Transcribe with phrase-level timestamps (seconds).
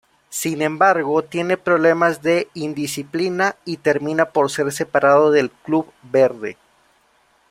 [0.31, 6.57] Sin embargo tiene problemas de indisciplina y termina por ser separado del club verde.